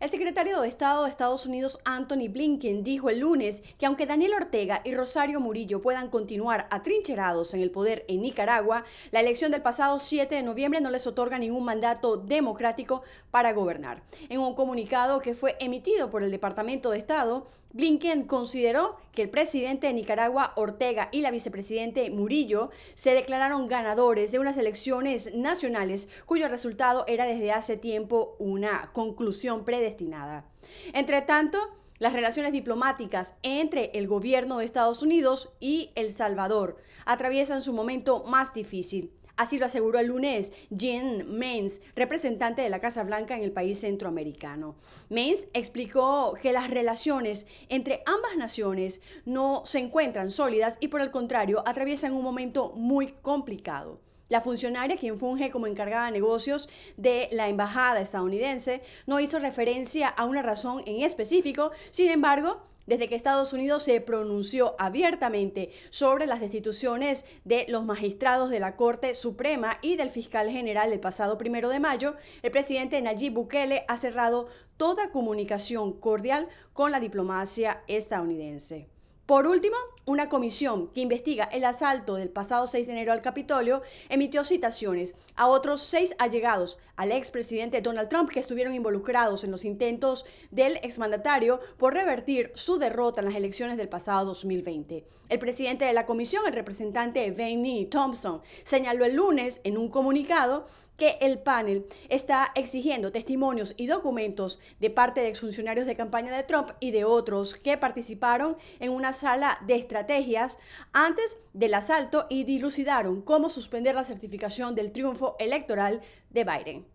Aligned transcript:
El 0.00 0.08
secretario 0.08 0.62
de 0.62 0.68
Estado 0.68 1.04
de 1.04 1.10
Estados 1.10 1.44
Unidos, 1.44 1.78
Anthony 1.84 2.30
Blinken, 2.30 2.82
dijo 2.82 3.10
el 3.10 3.18
lunes 3.18 3.62
que 3.78 3.84
aunque 3.84 4.06
Daniel 4.06 4.32
Ortega 4.32 4.80
y 4.82 4.94
Rosario 4.94 5.40
Murillo 5.40 5.82
puedan 5.82 6.08
continuar 6.08 6.68
atrincherados 6.70 7.52
en 7.52 7.60
el 7.60 7.70
poder 7.70 8.06
en 8.08 8.22
Nicaragua, 8.22 8.84
la 9.10 9.20
elección 9.20 9.52
del 9.52 9.60
pasado 9.60 9.98
7 9.98 10.34
de 10.34 10.42
noviembre 10.42 10.80
no 10.80 10.88
les 10.88 11.06
otorga 11.06 11.38
ningún 11.38 11.66
mandato 11.66 12.16
democrático 12.16 13.02
para 13.30 13.52
gobernar. 13.52 14.02
En 14.30 14.38
un 14.38 14.54
comunicado 14.54 15.20
que 15.20 15.34
fue 15.34 15.56
emitido 15.60 16.08
por 16.08 16.22
el 16.22 16.30
Departamento 16.30 16.88
de 16.92 16.96
Estado, 16.96 17.46
Blinken 17.72 18.24
consideró 18.24 18.96
que 19.12 19.22
el 19.22 19.30
presidente 19.30 19.86
de 19.86 19.92
Nicaragua, 19.92 20.52
Ortega, 20.56 21.08
y 21.12 21.20
la 21.20 21.30
vicepresidente 21.30 22.10
Murillo 22.10 22.70
se 22.94 23.14
declararon 23.14 23.68
ganadores 23.68 24.32
de 24.32 24.40
unas 24.40 24.56
elecciones 24.56 25.32
nacionales 25.34 26.08
cuyo 26.26 26.48
resultado 26.48 27.04
era 27.06 27.26
desde 27.26 27.52
hace 27.52 27.76
tiempo 27.76 28.34
una 28.40 28.90
conclusión 28.92 29.64
predestinada. 29.90 30.44
Entre 30.92 31.22
tanto, 31.22 31.58
las 31.98 32.12
relaciones 32.12 32.52
diplomáticas 32.52 33.34
entre 33.42 33.90
el 33.94 34.06
gobierno 34.06 34.58
de 34.58 34.64
Estados 34.64 35.02
Unidos 35.02 35.52
y 35.60 35.90
El 35.94 36.12
Salvador 36.12 36.76
atraviesan 37.04 37.62
su 37.62 37.72
momento 37.72 38.24
más 38.24 38.54
difícil. 38.54 39.12
Así 39.36 39.58
lo 39.58 39.66
aseguró 39.66 39.98
el 39.98 40.08
lunes 40.08 40.52
Jean 40.68 41.38
Mains, 41.38 41.80
representante 41.94 42.60
de 42.60 42.68
la 42.68 42.78
Casa 42.78 43.04
Blanca 43.04 43.36
en 43.36 43.42
el 43.42 43.52
país 43.52 43.80
centroamericano. 43.80 44.76
Mains 45.08 45.46
explicó 45.54 46.34
que 46.40 46.52
las 46.52 46.68
relaciones 46.68 47.46
entre 47.70 48.02
ambas 48.04 48.36
naciones 48.36 49.00
no 49.24 49.62
se 49.64 49.78
encuentran 49.78 50.30
sólidas 50.30 50.76
y 50.80 50.88
por 50.88 51.00
el 51.00 51.10
contrario 51.10 51.62
atraviesan 51.66 52.12
un 52.12 52.22
momento 52.22 52.72
muy 52.76 53.14
complicado. 53.22 54.00
La 54.30 54.40
funcionaria, 54.40 54.96
quien 54.96 55.18
funge 55.18 55.50
como 55.50 55.66
encargada 55.66 56.06
de 56.06 56.12
negocios 56.12 56.68
de 56.96 57.28
la 57.32 57.48
embajada 57.48 58.00
estadounidense, 58.00 58.80
no 59.06 59.18
hizo 59.18 59.40
referencia 59.40 60.08
a 60.08 60.24
una 60.24 60.40
razón 60.40 60.84
en 60.86 61.02
específico, 61.02 61.72
sin 61.90 62.10
embargo, 62.10 62.62
desde 62.86 63.08
que 63.08 63.16
Estados 63.16 63.52
Unidos 63.52 63.82
se 63.82 64.00
pronunció 64.00 64.76
abiertamente 64.78 65.70
sobre 65.90 66.26
las 66.26 66.40
destituciones 66.40 67.24
de 67.44 67.66
los 67.68 67.84
magistrados 67.84 68.50
de 68.50 68.60
la 68.60 68.76
Corte 68.76 69.16
Suprema 69.16 69.78
y 69.82 69.96
del 69.96 70.10
fiscal 70.10 70.48
general 70.48 70.92
el 70.92 71.00
pasado 71.00 71.36
primero 71.36 71.68
de 71.68 71.80
mayo, 71.80 72.14
el 72.42 72.52
presidente 72.52 73.02
Nayib 73.02 73.32
Bukele 73.32 73.84
ha 73.88 73.96
cerrado 73.96 74.46
toda 74.76 75.10
comunicación 75.10 75.92
cordial 75.92 76.48
con 76.72 76.92
la 76.92 77.00
diplomacia 77.00 77.82
estadounidense. 77.88 78.88
Por 79.30 79.46
último, 79.46 79.76
una 80.06 80.28
comisión 80.28 80.88
que 80.88 81.02
investiga 81.02 81.44
el 81.44 81.64
asalto 81.64 82.16
del 82.16 82.30
pasado 82.30 82.66
6 82.66 82.84
de 82.84 82.92
enero 82.94 83.12
al 83.12 83.22
Capitolio 83.22 83.80
emitió 84.08 84.44
citaciones 84.44 85.14
a 85.36 85.46
otros 85.46 85.82
seis 85.82 86.16
allegados 86.18 86.80
al 86.96 87.12
expresidente 87.12 87.80
Donald 87.80 88.08
Trump 88.08 88.28
que 88.28 88.40
estuvieron 88.40 88.74
involucrados 88.74 89.44
en 89.44 89.52
los 89.52 89.64
intentos 89.64 90.26
del 90.50 90.78
exmandatario 90.78 91.60
por 91.78 91.94
revertir 91.94 92.50
su 92.56 92.78
derrota 92.78 93.20
en 93.20 93.26
las 93.26 93.36
elecciones 93.36 93.76
del 93.76 93.88
pasado 93.88 94.24
2020. 94.26 95.04
El 95.28 95.38
presidente 95.38 95.84
de 95.84 95.92
la 95.92 96.06
comisión, 96.06 96.44
el 96.48 96.52
representante 96.52 97.30
Benny 97.30 97.86
Thompson, 97.86 98.42
señaló 98.64 99.04
el 99.04 99.14
lunes 99.14 99.60
en 99.62 99.78
un 99.78 99.90
comunicado 99.90 100.66
que 101.00 101.16
el 101.22 101.38
panel 101.38 101.86
está 102.10 102.52
exigiendo 102.54 103.10
testimonios 103.10 103.72
y 103.78 103.86
documentos 103.86 104.60
de 104.80 104.90
parte 104.90 105.22
de 105.22 105.28
exfuncionarios 105.28 105.86
de 105.86 105.96
campaña 105.96 106.36
de 106.36 106.42
Trump 106.42 106.72
y 106.78 106.90
de 106.90 107.06
otros 107.06 107.54
que 107.54 107.78
participaron 107.78 108.58
en 108.80 108.92
una 108.92 109.14
sala 109.14 109.58
de 109.66 109.76
estrategias 109.76 110.58
antes 110.92 111.38
del 111.54 111.72
asalto 111.72 112.26
y 112.28 112.44
dilucidaron 112.44 113.22
cómo 113.22 113.48
suspender 113.48 113.94
la 113.94 114.04
certificación 114.04 114.74
del 114.74 114.92
triunfo 114.92 115.36
electoral 115.38 116.02
de 116.28 116.44
Biden. 116.44 116.86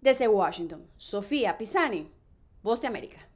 Desde 0.00 0.26
Washington, 0.26 0.90
Sofía 0.96 1.56
Pisani, 1.56 2.10
Voz 2.64 2.80
de 2.80 2.88
América. 2.88 3.29